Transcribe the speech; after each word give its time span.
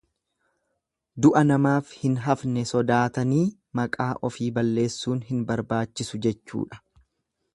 Du'a 1.25 1.43
namaaf 1.49 1.91
hin 1.97 2.15
hafne 2.27 2.63
sodaatanii 2.71 3.43
maqaa 3.81 4.09
ofii 4.31 4.49
balleessuun 4.57 5.23
hin 5.29 5.47
barbaachisu 5.53 6.23
jechuudha. 6.27 6.83